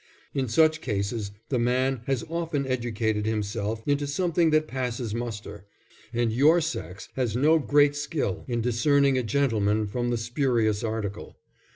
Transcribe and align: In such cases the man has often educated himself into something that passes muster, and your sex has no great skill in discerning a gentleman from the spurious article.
In 0.33 0.47
such 0.47 0.81
cases 0.81 1.29
the 1.49 1.59
man 1.59 2.01
has 2.07 2.25
often 2.27 2.65
educated 2.65 3.27
himself 3.27 3.83
into 3.87 4.07
something 4.07 4.49
that 4.49 4.67
passes 4.67 5.13
muster, 5.13 5.67
and 6.11 6.33
your 6.33 6.59
sex 6.59 7.09
has 7.13 7.35
no 7.35 7.59
great 7.59 7.95
skill 7.95 8.43
in 8.47 8.61
discerning 8.61 9.15
a 9.15 9.21
gentleman 9.21 9.85
from 9.85 10.09
the 10.09 10.17
spurious 10.17 10.83
article. 10.83 11.37